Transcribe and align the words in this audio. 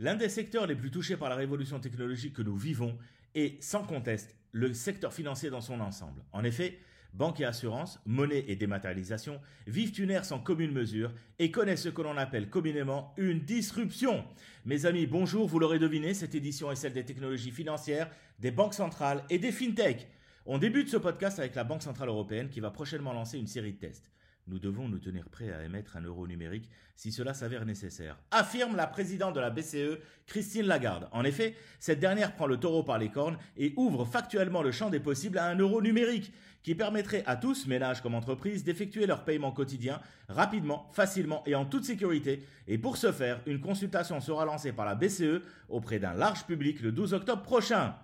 L'un 0.00 0.16
des 0.16 0.30
secteurs 0.30 0.66
les 0.66 0.74
plus 0.74 0.90
touchés 0.90 1.18
par 1.18 1.28
la 1.28 1.34
révolution 1.34 1.78
technologique 1.78 2.32
que 2.32 2.40
nous 2.40 2.56
vivons 2.56 2.96
est, 3.34 3.62
sans 3.62 3.84
conteste, 3.84 4.34
le 4.50 4.72
secteur 4.72 5.12
financier 5.12 5.50
dans 5.50 5.60
son 5.60 5.78
ensemble. 5.78 6.22
En 6.32 6.42
effet, 6.42 6.78
banque 7.12 7.40
et 7.40 7.44
assurance, 7.44 8.00
monnaie 8.06 8.46
et 8.48 8.56
dématérialisation 8.56 9.42
vivent 9.66 10.00
une 10.00 10.10
ère 10.10 10.24
sans 10.24 10.38
commune 10.38 10.72
mesure 10.72 11.12
et 11.38 11.50
connaissent 11.50 11.82
ce 11.82 11.90
que 11.90 12.00
l'on 12.00 12.16
appelle 12.16 12.48
communément 12.48 13.12
une 13.18 13.40
disruption. 13.40 14.24
Mes 14.64 14.86
amis, 14.86 15.06
bonjour, 15.06 15.46
vous 15.46 15.58
l'aurez 15.58 15.78
deviné, 15.78 16.14
cette 16.14 16.34
édition 16.34 16.72
est 16.72 16.76
celle 16.76 16.94
des 16.94 17.04
technologies 17.04 17.50
financières, 17.50 18.10
des 18.38 18.50
banques 18.50 18.72
centrales 18.72 19.22
et 19.28 19.38
des 19.38 19.52
fintechs. 19.52 20.08
On 20.46 20.56
débute 20.56 20.88
ce 20.88 20.96
podcast 20.96 21.38
avec 21.38 21.54
la 21.54 21.64
Banque 21.64 21.82
Centrale 21.82 22.08
Européenne 22.08 22.48
qui 22.48 22.60
va 22.60 22.70
prochainement 22.70 23.12
lancer 23.12 23.36
une 23.36 23.46
série 23.46 23.74
de 23.74 23.78
tests 23.78 24.10
nous 24.50 24.58
devons 24.58 24.88
nous 24.88 24.98
tenir 24.98 25.28
prêts 25.28 25.52
à 25.52 25.64
émettre 25.64 25.96
un 25.96 26.02
euro 26.02 26.26
numérique 26.26 26.68
si 26.96 27.12
cela 27.12 27.32
s'avère 27.32 27.64
nécessaire, 27.64 28.18
affirme 28.30 28.76
la 28.76 28.86
présidente 28.86 29.34
de 29.34 29.40
la 29.40 29.50
BCE, 29.50 29.98
Christine 30.26 30.66
Lagarde. 30.66 31.08
En 31.12 31.24
effet, 31.24 31.54
cette 31.78 32.00
dernière 32.00 32.34
prend 32.34 32.46
le 32.46 32.58
taureau 32.58 32.82
par 32.82 32.98
les 32.98 33.08
cornes 33.08 33.38
et 33.56 33.72
ouvre 33.76 34.04
factuellement 34.04 34.62
le 34.62 34.72
champ 34.72 34.90
des 34.90 35.00
possibles 35.00 35.38
à 35.38 35.46
un 35.46 35.56
euro 35.56 35.80
numérique 35.80 36.32
qui 36.62 36.74
permettrait 36.74 37.22
à 37.26 37.36
tous, 37.36 37.66
ménages 37.66 38.02
comme 38.02 38.14
entreprises, 38.14 38.64
d'effectuer 38.64 39.06
leur 39.06 39.24
paiement 39.24 39.52
quotidien 39.52 40.00
rapidement, 40.28 40.90
facilement 40.92 41.42
et 41.46 41.54
en 41.54 41.64
toute 41.64 41.84
sécurité. 41.84 42.44
Et 42.68 42.76
pour 42.76 42.98
ce 42.98 43.12
faire, 43.12 43.40
une 43.46 43.60
consultation 43.60 44.20
sera 44.20 44.44
lancée 44.44 44.72
par 44.72 44.84
la 44.84 44.94
BCE 44.94 45.40
auprès 45.70 45.98
d'un 45.98 46.12
large 46.12 46.44
public 46.44 46.82
le 46.82 46.92
12 46.92 47.14
octobre 47.14 47.42
prochain. 47.42 47.94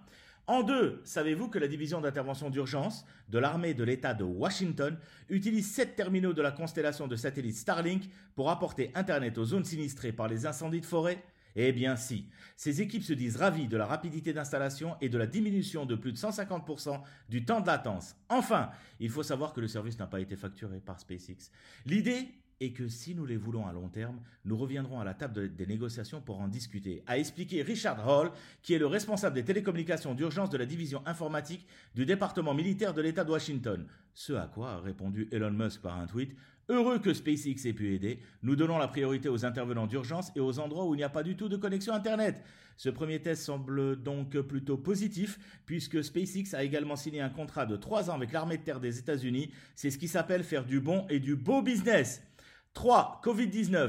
En 0.49 0.63
deux, 0.63 1.01
savez-vous 1.05 1.49
que 1.49 1.59
la 1.59 1.67
division 1.67 2.01
d'intervention 2.01 2.51
d'urgence 2.51 3.05
de 3.29 3.39
l'armée 3.39 3.75
de 3.75 3.83
l'État 3.83 4.15
de 4.15 4.23
Washington 4.23 4.97
utilise 5.29 5.69
sept 5.69 5.97
terminaux 5.97 6.33
de 6.35 6.43
la 6.43 6.53
constellation 6.53 7.09
de 7.09 7.17
satellites 7.17 7.57
Starlink 7.57 8.09
pour 8.37 8.49
apporter 8.49 8.93
Internet 8.95 9.39
aux 9.39 9.45
zones 9.45 9.65
sinistrées 9.65 10.13
par 10.13 10.29
les 10.29 10.47
incendies 10.47 10.81
de 10.81 10.87
forêt? 10.87 11.21
Eh 11.57 11.73
bien 11.73 11.97
si, 11.97 12.29
ces 12.57 12.81
équipes 12.81 13.03
se 13.03 13.13
disent 13.13 13.39
ravies 13.39 13.67
de 13.67 13.77
la 13.77 13.87
rapidité 13.87 14.33
d'installation 14.33 14.95
et 15.01 15.09
de 15.09 15.19
la 15.19 15.27
diminution 15.27 15.85
de 15.85 15.97
plus 15.97 16.13
de 16.13 16.19
150% 16.19 17.01
du 17.29 17.45
temps 17.45 17.61
de 17.61 17.67
latence. 17.67 18.15
Enfin, 18.29 18.71
il 19.01 19.11
faut 19.11 19.25
savoir 19.25 19.53
que 19.53 19.61
le 19.61 19.67
service 19.67 19.99
n'a 19.99 20.07
pas 20.07 20.21
été 20.21 20.37
facturé 20.37 20.79
par 20.79 21.01
SpaceX. 21.01 21.51
L'idée 21.87 22.29
et 22.61 22.73
que 22.73 22.89
si 22.89 23.15
nous 23.15 23.27
les 23.27 23.37
voulons 23.37 23.67
à 23.67 23.73
long 23.73 23.89
terme, 23.89 24.21
nous 24.45 24.57
reviendrons 24.57 25.01
à 25.01 25.05
la 25.05 25.15
table 25.15 25.55
des 25.55 25.67
négociations 25.67 26.21
pour 26.21 26.41
en 26.41 26.49
discuter, 26.49 27.03
a 27.07 27.19
expliqué 27.19 27.63
Richard 27.63 28.07
Hall, 28.09 28.31
qui 28.63 28.75
est 28.75 28.79
le 28.79 28.87
responsable 28.87 29.35
des 29.35 29.45
télécommunications 29.45 30.15
d'urgence 30.15 30.51
de 30.51 30.59
la 30.59 30.67
division 30.67 31.03
informatique 31.07 31.67
du 31.95 32.07
département 32.07 32.55
militaire 32.55 32.95
de 32.95 33.03
l'État 33.03 33.25
de 33.25 33.31
Washington. 33.31 33.87
Ce 34.15 34.33
à 34.33 34.47
quoi 34.47 34.73
a 34.73 34.81
répondu 34.81 35.29
Elon 35.33 35.51
Musk 35.51 35.83
par 35.83 35.99
un 35.99 36.07
tweet 36.07 36.35
Heureux 36.69 36.99
que 36.99 37.15
SpaceX 37.15 37.65
ait 37.65 37.73
pu 37.73 37.95
aider, 37.95 38.19
nous 38.43 38.57
donnons 38.57 38.79
la 38.79 38.89
priorité 38.89 39.29
aux 39.29 39.45
intervenants 39.45 39.87
d'urgence 39.87 40.33
et 40.35 40.41
aux 40.41 40.59
endroits 40.59 40.85
où 40.87 40.95
il 40.95 40.97
n'y 40.97 41.05
a 41.05 41.09
pas 41.09 41.23
du 41.23 41.37
tout 41.37 41.49
de 41.49 41.57
connexion 41.57 41.95
Internet. 41.95 42.43
Ce 42.77 42.89
premier 42.89 43.21
test 43.21 43.45
semble 43.45 44.03
donc 44.03 44.37
plutôt 44.41 44.77
positif, 44.77 45.39
puisque 45.65 46.03
SpaceX 46.03 46.55
a 46.55 46.65
également 46.65 46.97
signé 46.97 47.21
un 47.21 47.29
contrat 47.29 47.67
de 47.67 47.77
3 47.77 48.11
ans 48.11 48.15
avec 48.15 48.33
l'armée 48.33 48.59
de 48.59 48.65
terre 48.65 48.81
des 48.81 48.99
États-Unis. 48.99 49.53
C'est 49.77 49.91
ce 49.91 49.99
qui 49.99 50.09
s'appelle 50.09 50.43
faire 50.43 50.65
du 50.65 50.81
bon 50.81 51.07
et 51.09 51.21
du 51.21 51.37
beau 51.37 51.63
business. 51.63 52.21
3. 52.77 53.23
Covid-19. 53.25 53.89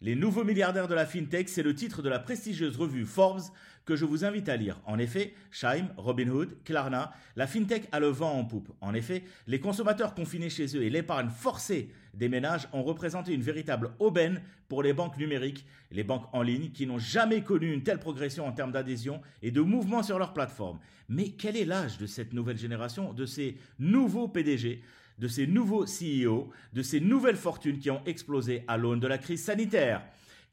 Les 0.00 0.14
nouveaux 0.14 0.44
milliardaires 0.44 0.86
de 0.86 0.94
la 0.94 1.06
fintech, 1.06 1.48
c'est 1.48 1.64
le 1.64 1.74
titre 1.74 2.02
de 2.02 2.08
la 2.08 2.20
prestigieuse 2.20 2.76
revue 2.76 3.04
Forbes 3.04 3.42
que 3.84 3.96
je 3.96 4.04
vous 4.04 4.24
invite 4.24 4.48
à 4.48 4.56
lire. 4.56 4.80
En 4.86 4.96
effet, 4.96 5.34
Shime, 5.50 5.88
Robinhood, 5.96 6.62
Klarna, 6.62 7.10
la 7.34 7.48
fintech 7.48 7.88
a 7.90 7.98
le 7.98 8.06
vent 8.06 8.38
en 8.38 8.44
poupe. 8.44 8.72
En 8.80 8.94
effet, 8.94 9.24
les 9.48 9.58
consommateurs 9.58 10.14
confinés 10.14 10.50
chez 10.50 10.76
eux 10.76 10.84
et 10.84 10.88
l'épargne 10.88 11.30
forcée 11.30 11.90
des 12.14 12.28
ménages 12.28 12.68
ont 12.72 12.84
représenté 12.84 13.32
une 13.34 13.42
véritable 13.42 13.90
aubaine 13.98 14.40
pour 14.68 14.84
les 14.84 14.92
banques 14.92 15.18
numériques, 15.18 15.66
les 15.90 16.04
banques 16.04 16.28
en 16.32 16.42
ligne 16.42 16.70
qui 16.70 16.86
n'ont 16.86 16.98
jamais 16.98 17.42
connu 17.42 17.72
une 17.72 17.82
telle 17.82 17.98
progression 17.98 18.46
en 18.46 18.52
termes 18.52 18.72
d'adhésion 18.72 19.20
et 19.42 19.50
de 19.50 19.62
mouvement 19.62 20.04
sur 20.04 20.20
leur 20.20 20.32
plateforme. 20.32 20.78
Mais 21.08 21.30
quel 21.30 21.56
est 21.56 21.64
l'âge 21.64 21.98
de 21.98 22.06
cette 22.06 22.32
nouvelle 22.32 22.58
génération, 22.58 23.12
de 23.12 23.26
ces 23.26 23.56
nouveaux 23.80 24.28
PDG 24.28 24.80
de 25.18 25.28
ces 25.28 25.46
nouveaux 25.46 25.84
CEO, 25.84 26.50
de 26.72 26.82
ces 26.82 27.00
nouvelles 27.00 27.36
fortunes 27.36 27.78
qui 27.78 27.90
ont 27.90 28.02
explosé 28.06 28.64
à 28.68 28.76
l'aune 28.76 29.00
de 29.00 29.06
la 29.06 29.18
crise 29.18 29.44
sanitaire. 29.44 30.02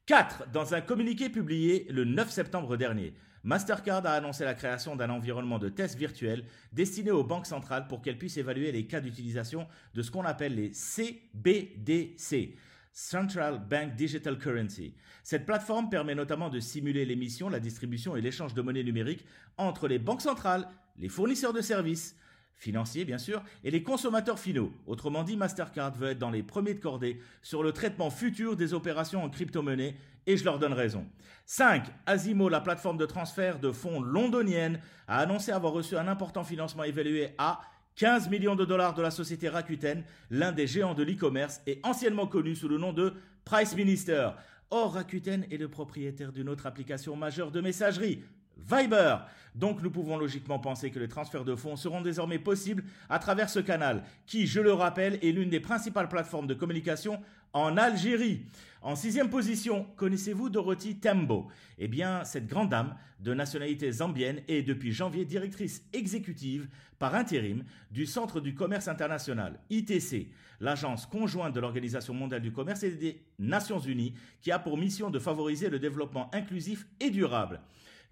4. 0.05 0.51
Dans 0.51 0.73
un 0.73 0.81
communiqué 0.81 1.29
publié 1.29 1.87
le 1.89 2.03
9 2.03 2.29
septembre 2.29 2.77
dernier, 2.77 3.13
Mastercard 3.43 4.05
a 4.07 4.13
annoncé 4.13 4.43
la 4.43 4.55
création 4.55 4.95
d'un 4.95 5.11
environnement 5.11 5.59
de 5.59 5.69
test 5.69 5.97
virtuel 5.97 6.45
destiné 6.73 7.11
aux 7.11 7.23
banques 7.23 7.45
centrales 7.45 7.87
pour 7.87 8.01
qu'elles 8.01 8.17
puissent 8.17 8.37
évaluer 8.37 8.71
les 8.71 8.87
cas 8.87 9.01
d'utilisation 9.01 9.67
de 9.93 10.01
ce 10.01 10.09
qu'on 10.09 10.25
appelle 10.25 10.55
les 10.55 10.73
CBDC. 10.73 12.55
Central 12.91 13.61
Bank 13.69 13.93
Digital 13.95 14.39
Currency. 14.39 14.93
Cette 15.21 15.45
plateforme 15.45 15.89
permet 15.89 16.15
notamment 16.15 16.49
de 16.49 16.61
simuler 16.61 17.05
l'émission, 17.05 17.49
la 17.49 17.59
distribution 17.59 18.15
et 18.15 18.21
l'échange 18.21 18.53
de 18.53 18.61
monnaie 18.61 18.83
numérique 18.83 19.25
entre 19.57 19.89
les 19.89 19.99
banques 19.99 20.21
centrales, 20.21 20.67
les 20.97 21.09
fournisseurs 21.09 21.51
de 21.51 21.59
services, 21.59 22.15
financiers 22.57 23.05
bien 23.05 23.17
sûr, 23.17 23.43
et 23.63 23.71
les 23.71 23.83
consommateurs 23.83 24.39
finaux. 24.39 24.71
Autrement 24.87 25.23
dit, 25.23 25.37
Mastercard 25.37 25.93
veut 25.95 26.11
être 26.11 26.19
dans 26.19 26.31
les 26.31 26.43
premiers 26.43 26.73
de 26.73 26.79
cordée 26.79 27.19
sur 27.41 27.63
le 27.63 27.71
traitement 27.71 28.09
futur 28.09 28.55
des 28.55 28.73
opérations 28.73 29.23
en 29.23 29.29
crypto-monnaie, 29.29 29.95
et 30.27 30.37
je 30.37 30.43
leur 30.43 30.59
donne 30.59 30.73
raison. 30.73 31.05
5. 31.45 31.85
Asimo, 32.05 32.49
la 32.49 32.61
plateforme 32.61 32.97
de 32.97 33.05
transfert 33.05 33.59
de 33.59 33.71
fonds 33.71 34.01
londonienne, 34.01 34.79
a 35.07 35.19
annoncé 35.19 35.51
avoir 35.51 35.73
reçu 35.73 35.95
un 35.95 36.07
important 36.07 36.43
financement 36.43 36.83
évalué 36.83 37.29
à 37.37 37.61
15 37.97 38.29
millions 38.29 38.55
de 38.55 38.65
dollars 38.65 38.93
de 38.93 39.01
la 39.01 39.11
société 39.11 39.47
Rakuten, 39.47 40.03
l'un 40.29 40.51
des 40.51 40.67
géants 40.67 40.95
de 40.95 41.03
l'e-commerce 41.03 41.61
et 41.67 41.79
anciennement 41.83 42.27
connu 42.27 42.55
sous 42.55 42.67
le 42.67 42.77
nom 42.77 42.91
de 42.91 43.13
Price 43.45 43.75
Minister. 43.75 44.31
Or, 44.71 44.95
Rakuten 44.95 45.45
est 45.51 45.57
le 45.57 45.69
propriétaire 45.69 46.31
d'une 46.31 46.49
autre 46.49 46.65
application 46.65 47.15
majeure 47.15 47.51
de 47.51 47.61
messagerie, 47.61 48.23
Viber. 48.57 49.17
Donc 49.55 49.81
nous 49.81 49.89
pouvons 49.89 50.17
logiquement 50.17 50.59
penser 50.59 50.91
que 50.91 50.99
les 50.99 51.07
transferts 51.07 51.45
de 51.45 51.55
fonds 51.55 51.77
seront 51.77 52.01
désormais 52.01 52.39
possibles 52.39 52.83
à 53.09 53.19
travers 53.19 53.49
ce 53.49 53.59
canal, 53.59 54.03
qui, 54.25 54.47
je 54.47 54.59
le 54.59 54.73
rappelle, 54.73 55.17
est 55.23 55.31
l'une 55.31 55.49
des 55.49 55.61
principales 55.61 56.09
plateformes 56.09 56.47
de 56.47 56.53
communication 56.53 57.21
en 57.53 57.77
Algérie. 57.77 58.41
En 58.81 58.97
sixième 58.97 59.29
position, 59.29 59.87
connaissez-vous 59.95 60.49
Dorothy 60.49 60.97
Tembo? 60.97 61.47
Eh 61.79 61.87
bien, 61.87 62.25
cette 62.25 62.47
grande 62.47 62.69
dame 62.69 62.95
de 63.21 63.33
nationalité 63.33 63.89
zambienne 63.93 64.41
est 64.49 64.61
depuis 64.61 64.91
janvier 64.91 65.23
directrice 65.23 65.83
exécutive 65.93 66.67
par 66.99 67.15
intérim 67.15 67.63
du 67.91 68.05
Centre 68.05 68.41
du 68.41 68.53
commerce 68.53 68.89
international, 68.89 69.57
ITC, 69.69 70.27
l'agence 70.59 71.05
conjointe 71.05 71.55
de 71.55 71.61
l'Organisation 71.61 72.13
mondiale 72.13 72.41
du 72.41 72.51
commerce 72.51 72.83
et 72.83 72.91
des 72.91 73.21
Nations 73.39 73.79
unies, 73.79 74.13
qui 74.41 74.51
a 74.51 74.59
pour 74.59 74.77
mission 74.77 75.09
de 75.09 75.17
favoriser 75.17 75.69
le 75.69 75.79
développement 75.79 76.29
inclusif 76.35 76.85
et 76.99 77.09
durable 77.09 77.61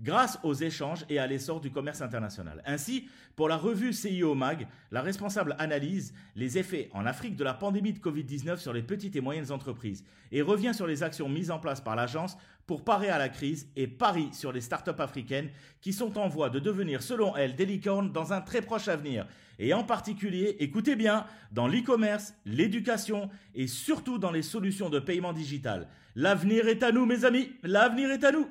grâce 0.04 0.38
aux 0.44 0.54
échanges 0.54 1.06
et 1.10 1.18
à 1.18 1.26
l'essor 1.26 1.62
du 1.62 1.72
commerce 1.72 2.02
international. 2.02 2.62
Ainsi, 2.66 3.08
pour 3.36 3.48
la 3.48 3.56
revue 3.56 3.94
CIO 3.94 4.36
Mag, 4.36 4.68
la 4.92 5.02
responsable 5.02 5.56
analyse 5.58 6.14
les 6.36 6.58
effets 6.58 6.90
en 6.94 7.06
Afrique 7.06 7.36
de 7.36 7.44
la 7.44 7.54
pandémie 7.54 7.94
de 7.94 8.00
Covid-19 8.00 8.58
sur 8.58 8.74
les 8.74 8.84
petites 8.84 9.16
et 9.16 9.22
moyennes 9.22 9.52
entreprises 9.52 10.04
et 10.32 10.42
revient 10.42 10.74
sur 10.74 10.86
les 10.86 11.04
actions 11.04 11.30
mises 11.30 11.50
en 11.50 11.60
place 11.60 11.82
par 11.82 11.96
l'agence 11.96 12.38
pour 12.68 12.84
parer 12.84 13.10
à 13.10 13.18
la 13.18 13.30
crise 13.30 13.68
et 13.76 13.88
parie 13.88 14.34
sur 14.34 14.52
les 14.52 14.62
startups 14.62 14.92
africaines 15.00 15.50
qui 15.82 15.94
sont 15.94 16.18
en 16.18 16.28
voie 16.28 16.50
de 16.50 16.60
devenir, 16.60 17.02
selon 17.02 17.36
elle, 17.36 17.56
des 17.56 17.66
licornes 17.66 18.12
dans 18.12 18.34
un 18.34 18.42
très 18.42 18.62
proche 18.62 18.88
avenir. 18.88 19.26
Et 19.60 19.74
en 19.74 19.84
particulier, 19.84 20.58
écoutez 20.60 20.96
bien, 20.96 21.26
dans 21.52 21.68
l'e-commerce, 21.68 22.34
l'éducation 22.46 23.30
et 23.56 23.68
surtout 23.68 24.18
dans 24.18 24.32
les 24.32 24.42
solutions 24.42 24.90
de 24.90 25.00
paiement 25.00 25.34
digital. 25.34 25.88
L'avenir 26.16 26.68
est 26.68 26.84
à 26.84 26.92
nous, 26.92 27.06
mes 27.06 27.26
amis, 27.26 27.52
l'avenir 27.64 28.12
est 28.12 28.24
à 28.24 28.32
nous. 28.32 28.48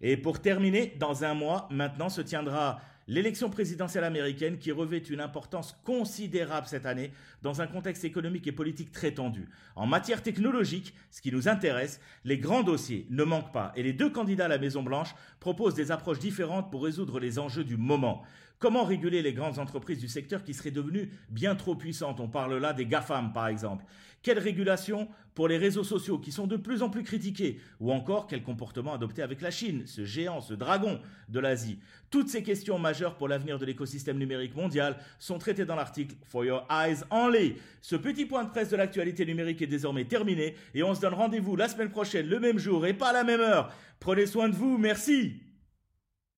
Et 0.00 0.16
pour 0.16 0.40
terminer, 0.40 0.94
dans 0.98 1.24
un 1.24 1.34
mois, 1.34 1.68
maintenant 1.70 2.08
se 2.08 2.20
tiendra 2.20 2.80
l'élection 3.08 3.50
présidentielle 3.50 4.04
américaine 4.04 4.58
qui 4.58 4.72
revêt 4.72 4.98
une 4.98 5.20
importance 5.20 5.78
considérable 5.84 6.66
cette 6.66 6.86
année 6.86 7.12
dans 7.42 7.60
un 7.60 7.66
contexte 7.66 8.04
économique 8.04 8.46
et 8.46 8.52
politique 8.52 8.90
très 8.90 9.12
tendu. 9.12 9.48
En 9.76 9.86
matière 9.86 10.22
technologique, 10.22 10.92
ce 11.10 11.22
qui 11.22 11.30
nous 11.30 11.48
intéresse, 11.48 12.00
les 12.24 12.38
grands 12.38 12.64
dossiers 12.64 13.06
ne 13.10 13.24
manquent 13.24 13.52
pas 13.52 13.72
et 13.76 13.82
les 13.82 13.92
deux 13.92 14.10
candidats 14.10 14.46
à 14.46 14.48
la 14.48 14.58
Maison 14.58 14.82
Blanche 14.82 15.14
proposent 15.38 15.74
des 15.74 15.92
approches 15.92 16.18
différentes 16.18 16.70
pour 16.70 16.82
résoudre 16.82 17.20
les 17.20 17.38
enjeux 17.38 17.64
du 17.64 17.76
moment. 17.76 18.22
Comment 18.58 18.84
réguler 18.84 19.20
les 19.20 19.34
grandes 19.34 19.58
entreprises 19.58 19.98
du 19.98 20.08
secteur 20.08 20.42
qui 20.42 20.54
seraient 20.54 20.70
devenues 20.70 21.10
bien 21.28 21.54
trop 21.54 21.74
puissantes? 21.74 22.20
On 22.20 22.28
parle 22.28 22.56
là 22.56 22.72
des 22.72 22.86
GAFAM 22.86 23.34
par 23.34 23.48
exemple. 23.48 23.84
Quelle 24.22 24.38
régulation 24.38 25.08
pour 25.34 25.46
les 25.46 25.58
réseaux 25.58 25.84
sociaux 25.84 26.18
qui 26.18 26.32
sont 26.32 26.46
de 26.46 26.56
plus 26.56 26.82
en 26.82 26.88
plus 26.88 27.02
critiqués 27.02 27.60
Ou 27.80 27.92
encore 27.92 28.26
quel 28.26 28.42
comportement 28.42 28.94
adopter 28.94 29.20
avec 29.20 29.42
la 29.42 29.50
Chine, 29.50 29.82
ce 29.84 30.06
géant, 30.06 30.40
ce 30.40 30.54
dragon 30.54 30.98
de 31.28 31.38
l'Asie? 31.38 31.78
Toutes 32.10 32.30
ces 32.30 32.42
questions 32.42 32.78
majeures 32.78 33.16
pour 33.16 33.28
l'avenir 33.28 33.58
de 33.58 33.66
l'écosystème 33.66 34.16
numérique 34.16 34.56
mondial 34.56 34.96
sont 35.18 35.38
traitées 35.38 35.66
dans 35.66 35.76
l'article 35.76 36.16
For 36.24 36.44
Your 36.46 36.66
Eyes 36.70 37.04
Only. 37.10 37.56
Ce 37.82 37.94
petit 37.94 38.24
point 38.24 38.44
de 38.44 38.50
presse 38.50 38.70
de 38.70 38.76
l'actualité 38.76 39.26
numérique 39.26 39.60
est 39.60 39.66
désormais 39.66 40.06
terminé 40.06 40.56
et 40.74 40.82
on 40.82 40.94
se 40.94 41.02
donne 41.02 41.14
rendez-vous 41.14 41.56
la 41.56 41.68
semaine 41.68 41.90
prochaine, 41.90 42.26
le 42.26 42.40
même 42.40 42.58
jour 42.58 42.86
et 42.86 42.94
pas 42.94 43.10
à 43.10 43.12
la 43.12 43.22
même 43.22 43.40
heure. 43.40 43.70
Prenez 44.00 44.26
soin 44.26 44.48
de 44.48 44.56
vous, 44.56 44.78
merci 44.78 45.45